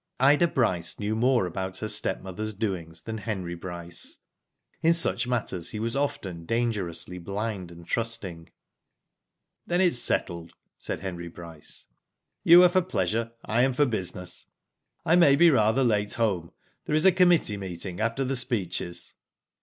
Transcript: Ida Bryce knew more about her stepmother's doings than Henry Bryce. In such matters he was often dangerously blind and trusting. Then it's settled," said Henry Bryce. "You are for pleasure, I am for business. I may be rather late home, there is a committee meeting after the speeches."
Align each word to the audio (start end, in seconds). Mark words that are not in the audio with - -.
Ida 0.19 0.47
Bryce 0.47 0.99
knew 0.99 1.15
more 1.15 1.45
about 1.45 1.77
her 1.77 1.87
stepmother's 1.87 2.55
doings 2.55 3.03
than 3.03 3.19
Henry 3.19 3.53
Bryce. 3.53 4.17
In 4.81 4.95
such 4.95 5.27
matters 5.27 5.69
he 5.69 5.79
was 5.79 5.95
often 5.95 6.43
dangerously 6.43 7.19
blind 7.19 7.69
and 7.69 7.85
trusting. 7.87 8.49
Then 9.67 9.79
it's 9.79 9.99
settled," 9.99 10.53
said 10.79 11.01
Henry 11.01 11.27
Bryce. 11.27 11.85
"You 12.43 12.63
are 12.63 12.69
for 12.69 12.81
pleasure, 12.81 13.33
I 13.45 13.61
am 13.61 13.73
for 13.73 13.85
business. 13.85 14.47
I 15.05 15.15
may 15.15 15.35
be 15.35 15.51
rather 15.51 15.83
late 15.83 16.13
home, 16.15 16.51
there 16.85 16.95
is 16.95 17.05
a 17.05 17.11
committee 17.11 17.57
meeting 17.57 17.99
after 17.99 18.23
the 18.23 18.35
speeches." 18.35 19.13